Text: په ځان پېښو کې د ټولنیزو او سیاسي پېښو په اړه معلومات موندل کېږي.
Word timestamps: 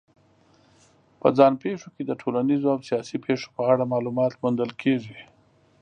په 1.19 1.27
ځان 1.37 1.53
پېښو 1.63 1.87
کې 1.95 2.03
د 2.05 2.11
ټولنیزو 2.21 2.67
او 2.73 2.79
سیاسي 2.89 3.17
پېښو 3.25 3.47
په 3.57 3.61
اړه 3.71 3.91
معلومات 3.93 4.33
موندل 4.41 4.71
کېږي. 4.81 5.19